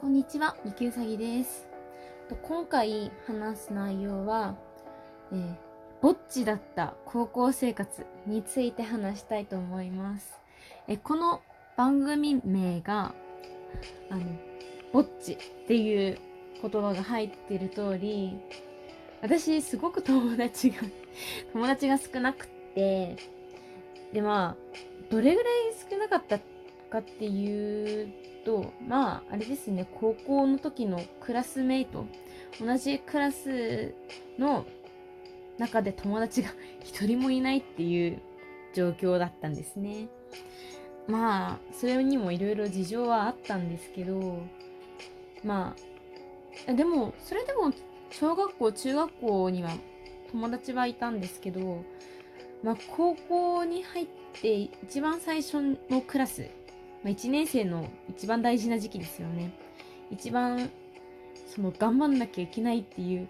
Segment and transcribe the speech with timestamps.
[0.00, 1.68] こんにちは、ゆきうさぎです。
[2.42, 4.56] 今回話す内容は、
[5.30, 5.54] えー、
[6.00, 10.40] ぼっちだった高校生活について話したいと思います。
[10.88, 11.42] えこの
[11.76, 13.12] 番組名が、
[14.08, 14.22] あの、
[14.90, 15.36] ぼっちっ
[15.68, 16.18] ていう
[16.62, 18.40] 言葉が入ってる通り、
[19.20, 20.76] 私すごく友達が
[21.52, 23.16] 友達が少なくって、
[24.14, 25.54] でまあ、どれぐらい
[25.90, 26.38] 少なかった
[26.88, 32.06] かっていうと、まあ、あれですね、高校の時のクラスメイト、
[32.60, 33.94] 同じクラス
[34.38, 34.66] の
[35.58, 36.50] 中で友達が
[36.82, 38.20] 一人もいないっていう
[38.74, 40.08] 状況だったんですね。
[41.06, 44.38] まあ、それにもいろいろ事情はあったんですけど、
[45.44, 45.74] ま
[46.68, 47.72] あ、でも、それでも
[48.10, 49.70] 小学校、中学校には
[50.30, 51.84] 友達はいたんですけど、
[52.62, 54.06] まあ、高校に入っ
[54.40, 56.48] て一番最初のクラス、
[57.02, 59.52] まあ、1年生の一番大事な時期ですよね。
[60.10, 60.70] 一番、
[61.54, 63.28] その頑張んなきゃいけないっていう、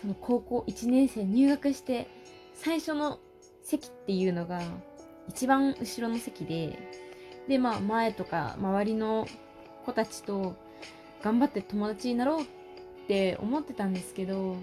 [0.00, 2.06] その高校1年生入学して
[2.54, 3.18] 最初の
[3.62, 4.62] 席っていうのが
[5.28, 6.78] 一番後ろの席で、
[7.48, 9.26] で、まあ前とか周りの
[9.84, 10.56] 子たちと
[11.22, 12.46] 頑張って友達になろうっ
[13.06, 14.56] て思ってたんですけど、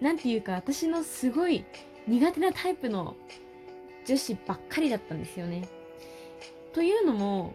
[0.00, 1.64] なんていうか私のすごい
[2.06, 3.16] 苦手なタイプの
[4.06, 5.68] 女子ばっかりだったんですよね。
[6.72, 7.54] というのも、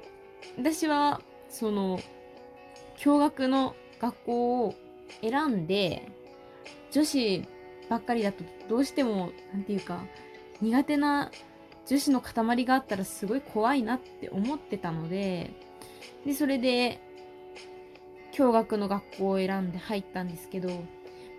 [0.57, 1.99] 私は、その、
[3.01, 4.75] 共学の学校を
[5.21, 6.09] 選んで、
[6.91, 7.43] 女子
[7.89, 10.05] ばっかりだとどうしても、なんていうか、
[10.61, 11.31] 苦手な
[11.87, 15.52] 女子の塊があったらすごい怖いなって思ってたので、
[16.25, 16.99] で、それで、
[18.35, 20.69] 共学の学校を選んで入ったんですけど、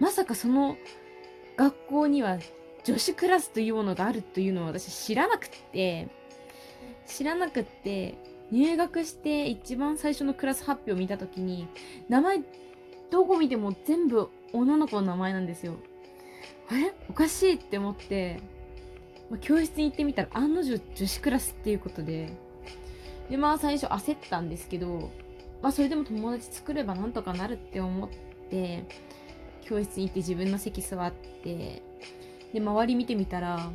[0.00, 0.76] まさかその
[1.56, 2.38] 学校には
[2.84, 6.08] 女子クラスというものがあるというのを私知らなくって、
[7.06, 8.14] 知らなくって、
[8.50, 11.69] 入学して一番最初のクラス発表を見たときに、
[12.08, 12.41] 名前、
[13.11, 15.77] どこ見ても全部女の子の名前なんですよ。
[16.69, 16.92] あれ？
[17.08, 18.41] おかしいって思って、
[19.31, 22.32] まあ、教室に行ってみたら案の定女子クラスっていうことで、
[23.31, 25.10] で、まあ最初焦ったんですけど、
[25.62, 28.09] まあそれでも友達作ればなんとかなるって思っ
[28.50, 28.84] て、
[29.65, 31.82] 教室に行って自分の席座って、
[32.53, 33.70] で、周り見てみたら、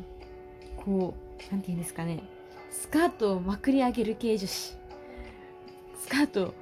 [0.76, 1.14] こ
[1.48, 2.22] う、なんて言うんですかね、
[2.72, 4.76] スカートをまくり上げる系女子。
[6.00, 6.54] スカートを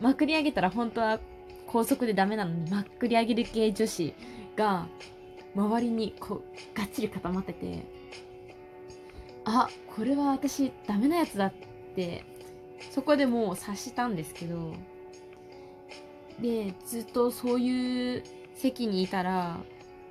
[0.00, 1.20] まくり上げたら本当は
[1.66, 4.14] 高速でダメなのに、まくり上げる系女子
[4.56, 4.86] が、
[5.54, 7.82] 周りにこう、がっちり固まってて、
[9.44, 11.54] あ、これは私ダメなやつだっ
[11.96, 12.24] て、
[12.90, 14.74] そこでもう察したんですけど、
[16.40, 18.22] で、ずっとそういう
[18.54, 19.58] 席にいたら、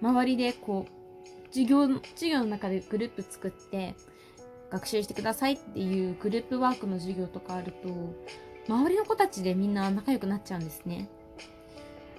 [0.01, 3.95] 周りでこう、授業、授業の中でグループ作って、
[4.71, 7.89] 学習してくださいっていうグループワークの授業とかあると、
[8.67, 11.09] 周りの子たちでみんな仲良くなっちゃうんですね。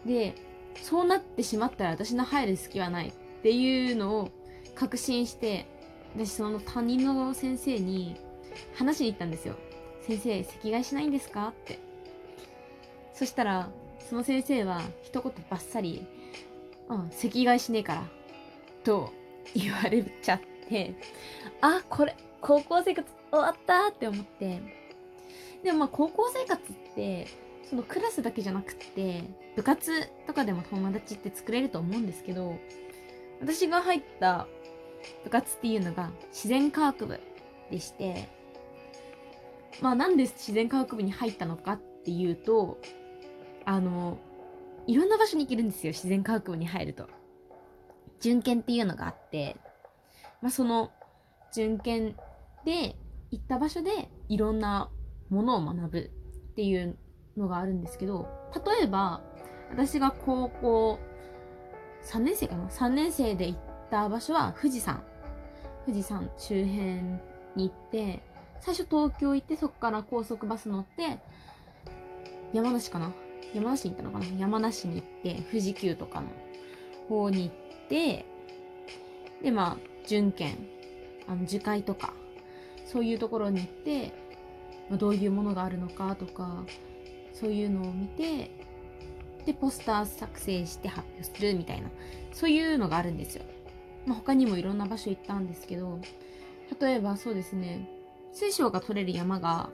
[0.04, 0.34] で、
[0.82, 3.12] そうなってしまったら私の入る隙はないっ
[3.42, 4.28] ていうのを
[4.74, 5.66] 確信して、
[6.14, 8.16] 私その担任の先生に
[8.74, 9.54] 話しに行ったんですよ。
[10.06, 11.48] 先生、席替えしないんですか？
[11.48, 11.78] って。
[13.14, 13.70] そしたら、
[14.08, 16.04] その先生は一言バッサリ、
[16.88, 18.04] うん、席替えしねえから、
[18.84, 19.12] と
[19.54, 20.94] 言われちゃって、
[21.60, 24.60] あ、これ、高校生活終わったって思って。
[25.62, 27.28] でもまあ高校生活って、
[27.70, 29.22] そのクラスだけじゃなくって、
[29.56, 32.58] 部活とかでも友達って作れると思うんですけど、
[33.40, 34.46] 私が入った
[35.24, 37.20] 部活っていうのが自然科学部
[37.70, 38.28] でして、
[39.80, 42.78] まあなんで自然科学部に入ったのかっていうと、
[43.64, 44.18] あの、
[44.88, 47.08] いろんな場所に行けるんですよ、自然科学部に入ると。
[48.20, 49.56] 準検っていうのがあって、
[50.40, 50.90] まあその
[51.54, 52.16] 準検
[52.64, 52.96] で
[53.30, 54.90] 行った場所でいろんな
[55.30, 56.96] ものを学ぶっていう
[57.36, 59.22] のがあるんですけど、例えば
[59.70, 60.98] 私が高校
[62.04, 65.02] 3年生かな ?3 年生で行った場所は富士山。
[65.86, 66.80] 富士山周辺
[67.56, 68.22] に行って、
[68.60, 71.18] 最初東京行ってそこから高速バス乗って、
[72.52, 73.12] 山梨かな？
[73.54, 74.38] 山梨に行ったのかな？
[74.38, 76.28] 山梨に行って、富士急とかの
[77.08, 78.26] 方に行って、
[79.42, 80.58] で、まあ、準検、
[81.26, 82.12] あの、樹海とか、
[82.92, 84.12] そういうところに行って、
[84.98, 86.64] どういうものがあるのかとか、
[87.32, 88.50] そういうのを見て、
[89.46, 91.88] で、ポスター作成して発表するみたいな、
[92.32, 93.44] そういうのがあるんですよ。
[94.06, 96.00] まあ、他にもいろんな場所行ったんですけど、
[96.80, 97.88] 例えばそうですね、
[98.32, 99.70] 水晶が取れる山が、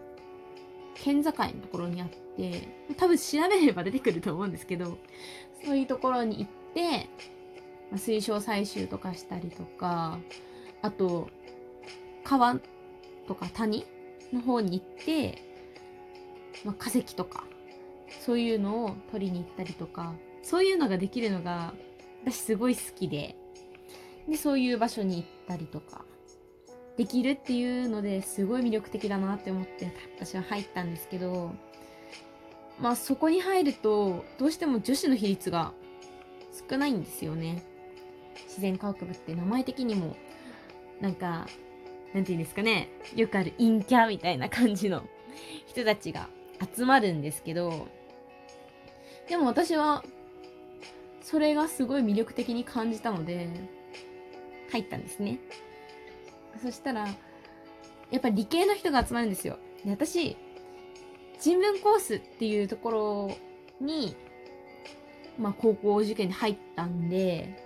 [0.95, 4.99] 県境のところにあって、多分調べれば出てくると思うんですけど、
[5.65, 7.09] そういうところに行って、
[7.91, 10.19] まあ水晶採集とかしたりとか、
[10.83, 11.29] あと、
[12.25, 12.61] 川
[13.29, 13.87] とか谷
[14.33, 15.43] の方に行って、
[16.65, 17.45] まあ、化石とか
[18.25, 21.75] そういうのを取りに行ったりとかそういうのができるのが
[22.25, 23.37] 私すごい好きで
[24.29, 26.05] でそういう場所に行ったりとか
[26.97, 31.53] できるっていうのですごい魅力的だなって思って私は入ったんですけど
[32.81, 35.73] まあそこに入るとどうしても女子の比率が
[36.69, 37.63] 少ないんですよね。
[38.47, 40.17] 自然科学部って名前的にも
[41.01, 41.47] なんか
[42.15, 42.89] なんて言うんですかね。
[43.15, 45.03] よくある陰キャみたいな感じの
[45.67, 46.29] 人たちが
[46.75, 47.89] 集まるんですけど。
[49.29, 50.03] でも私は
[51.21, 53.51] それがすごい魅力的に感じたので
[54.73, 55.39] 入ったんですね。
[56.63, 57.07] そしたら
[58.11, 59.59] やっぱり理系の人が集まるんですよ。
[59.85, 60.37] で私
[61.41, 63.37] 人文コースっていうところ
[63.85, 64.17] に
[65.39, 67.63] まあ高校受験で入ったんで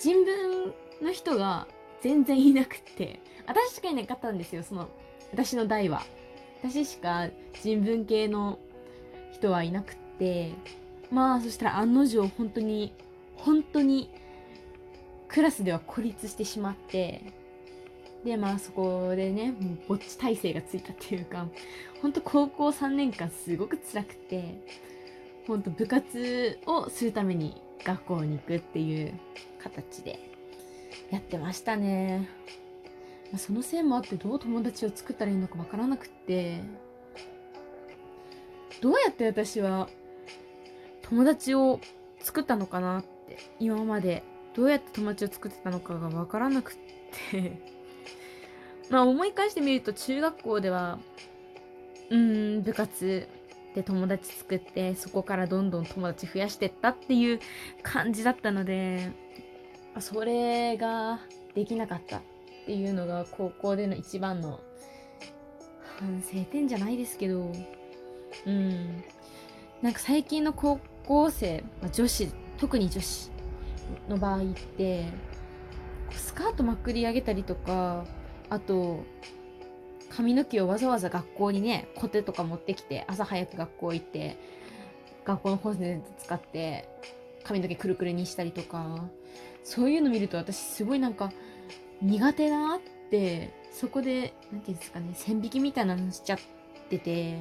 [0.00, 1.68] 人文の人が
[2.02, 3.20] 全然いなくて。
[3.46, 4.88] 私しかいなかったんですよその
[5.32, 6.02] 私の代は。
[6.62, 7.28] 私しか
[7.62, 8.58] 人文系の
[9.32, 10.52] 人はいなくって。
[11.10, 12.92] まあそしたら案の定本当に
[13.36, 14.10] 本当に
[15.28, 17.22] クラスでは孤立してしまって。
[18.24, 21.46] でまあそこでねもうぼっち体制がついたっていうか
[22.02, 24.60] 本当高校3年間すごく辛くて。
[25.46, 29.14] 本当部活をするために学校に行くっていう
[29.62, 30.18] 形で
[31.10, 32.28] やってましたね。
[33.38, 36.60] そのせいもあってどう友達を作ったらいいのかわからなくって。
[38.80, 39.88] どうやって私は
[41.02, 41.80] 友達を
[42.20, 44.22] 作ったのかなって今まで。
[44.54, 46.74] どうやって友達を作ってたのかがわからなくっ
[47.30, 47.60] て。
[48.88, 50.98] まあ思い返してみると中学校では
[52.08, 53.28] うん部活
[53.74, 57.40] で友達作ってそこからどんどん友達増やしてったっていう
[57.82, 59.10] 感じだったので
[60.00, 61.20] それが
[61.54, 62.22] できなかった。
[62.66, 64.58] っていうのが高校での一番の
[66.00, 67.52] 反省点じゃないですけど
[68.44, 69.04] うん。
[69.82, 72.28] なんか最近の高校生、まあ、女子
[72.58, 73.30] 特に女子
[74.08, 74.44] の場合っ
[74.76, 75.06] て
[76.10, 78.04] スカートまくり上げたりとか
[78.50, 79.04] あと
[80.10, 84.36] 髪の毛をわざわざ学校にねコテとか持ってきて朝早く学校行って
[85.24, 86.88] 学校のコンセント使って
[87.44, 89.04] 髪の毛くるくるにしたりとか
[89.62, 91.30] そういうの見ると私すごいなんか
[92.02, 96.38] 苦手だなってそこで何て言うんですかね線引きみたいなのしちゃっ
[96.88, 97.38] てて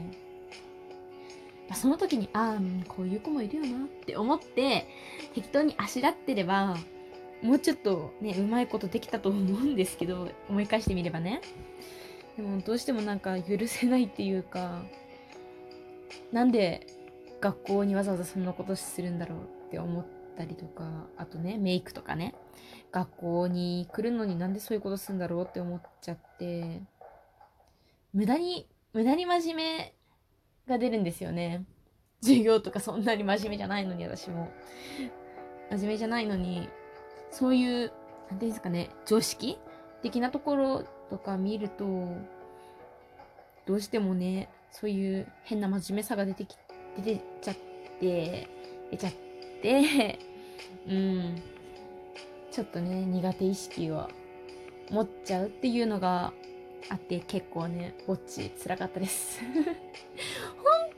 [1.74, 4.88] その時にああこういう子もいるよなって思って
[5.34, 6.78] 適当にあしらってれば
[7.42, 11.42] もうちょっとねうまいことできたと思うんですけど思い返してみればね。
[12.38, 14.84] でもどうしてもなんか許せないっていうか
[16.32, 16.86] なんで
[17.40, 22.36] 学校にわざわざそんなことするんだろうって思ってたりとかあとねメイクとかね。
[22.92, 26.82] 学校に来るのになんでそういうことするんだろうって思っちゃって。
[28.14, 29.94] 無駄に無駄に真面目
[30.68, 31.66] が出るんですよね。
[32.22, 34.50] 授業とかそんなに真面目じゃないのに私も。
[35.70, 36.70] 真面目じゃないのに
[37.32, 37.92] そういう
[38.30, 39.58] 何ていうんですかね常識
[40.02, 41.86] 的なところとか見ると
[43.66, 46.56] どうしてもねそういう変な真面目さが出てき
[46.98, 47.56] 出てちゃっ
[48.00, 48.48] て
[48.92, 49.25] 出ちゃって
[50.88, 51.42] うん
[52.52, 54.08] ちょっとね苦手意識を
[54.90, 56.32] 持っちゃうっていうのが
[56.90, 59.56] あって結構ねぼっちつらかったです 本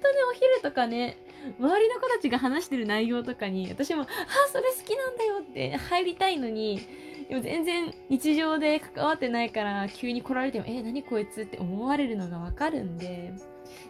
[0.02, 1.18] 当にお昼とかね
[1.60, 4.08] 周りの子たちが話してる内容とかに私も「あ
[4.52, 6.82] それ好きなんだよ」って入りたいのに
[7.30, 13.34] でも全然日常で関わってないから急に来られても「え何こいつ?」って思われるのがわかるんで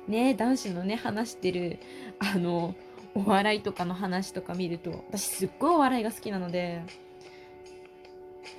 [0.08, 1.80] ね男子のね話してる
[2.20, 2.76] あの
[3.18, 6.84] お笑いとかの話とか見ると私すっごいお笑いが好きなので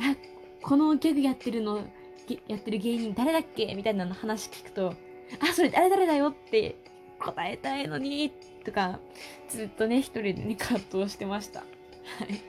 [0.01, 0.17] あ
[0.63, 1.87] このギャグやってるの
[2.49, 4.95] やってる芸人誰だっけみたいなの話聞くと
[5.41, 6.75] あそれ誰々だよって
[7.21, 8.33] 答えたいのに
[8.65, 8.99] とか
[9.49, 11.61] ずっとね一人でね葛藤してました。
[11.61, 11.65] は
[12.25, 12.43] い。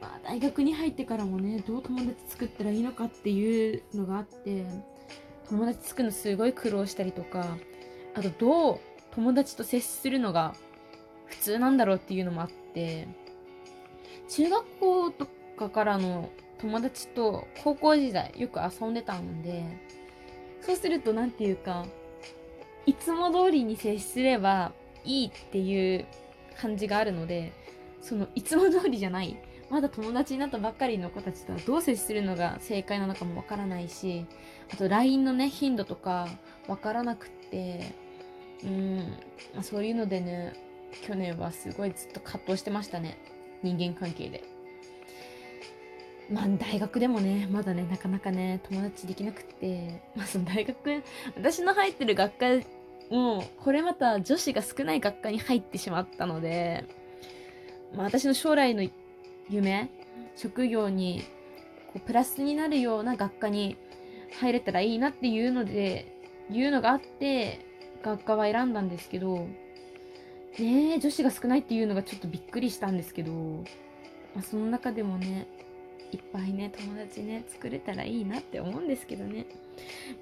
[0.00, 4.64] まあ大学に入ってからもねどう友達作ったらいいのかっていうのがあって
[5.48, 7.56] 友達作るのすごい苦労したりとか
[8.14, 8.80] あとどう
[9.14, 10.54] 友達と接するのが
[11.32, 13.08] 普通なんだろうっていうのもあって
[14.28, 19.64] 中学校とかからの友達と高校時代よく遊んでたんで
[20.60, 21.86] そうすると何て言うか
[22.84, 24.72] いつも通りに接すれば
[25.04, 26.06] いいっていう
[26.60, 27.52] 感じがあるので
[28.02, 29.36] そのいつも通りじゃない
[29.70, 34.26] まだ友達になったばっかりの子たちとはどう接するのが正解なのかもわからないし
[34.72, 36.28] あと LINE のね頻度とか
[36.68, 37.94] わからなくって
[38.64, 40.52] うん、そういうのでね
[41.00, 43.18] 去年はすごいずっと葛藤してましたね。
[43.62, 44.44] 人間関係で。
[46.30, 50.02] まあ大学でもねまだねなかなかね友達できなくって。
[50.14, 51.02] まあその大学
[51.36, 52.46] 私の入ってる学科
[53.10, 56.86] もうこれまた女子が少ない学科に入ってしまったので、
[57.94, 58.88] まあ、私の将来の
[59.50, 59.90] 夢
[60.34, 61.22] 職業に
[61.92, 63.76] こうプラスになるような学科に
[64.40, 66.16] 入れたらいいなっていうので
[66.50, 67.66] いうのがあって
[68.02, 69.46] 学科は選んだんですけど
[70.58, 75.46] ねえ女子が少ないっていうのがちょっとびっくりしたんですけど、まあ、その中でもね
[76.12, 79.46] いっぱいね友達ね作れたらいいなって思うんですけどね。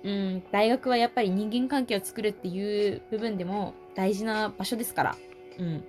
[0.05, 5.17] うん大学はやっぱり人間関係を作るっていう部分でも大事な場所ですから。
[5.59, 5.85] うん。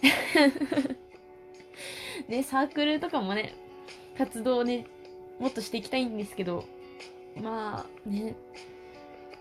[2.28, 3.54] ねサークルとかもね
[4.16, 4.86] 活動をね
[5.38, 6.64] もっとしていきたいんですけど。
[7.36, 8.34] まあね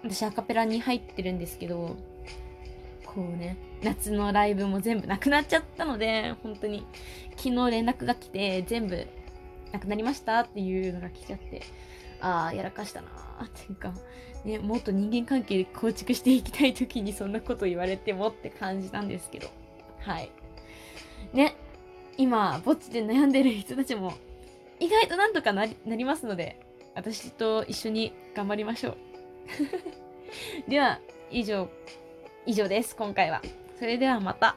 [0.04, 1.96] 私アカペラに入ってるんですけど。
[3.14, 6.86] こうね夏のライブも全部なくなっちゃったので本当に
[7.38, 9.08] 昨日連絡が来て全部
[9.72, 11.64] なくなりましたっていうのが来ちゃって
[12.22, 13.94] ああやらかしたなーっていうか、
[14.46, 19.48] ね、もっと人間関係構築していきたい時にそんなこと言われてもって感じなんですけど。
[20.00, 20.32] はい。
[21.34, 21.56] ね
[22.18, 24.14] 今ぼっちで悩んでる人たちも
[24.80, 26.60] 意外となんとかなりなりますので
[26.96, 28.98] 私と一緒に頑張りましょう。
[30.70, 31.00] では
[31.32, 31.70] 以上。
[32.46, 32.96] 以上です。
[32.96, 33.42] 今回は。
[33.78, 34.56] それではまた。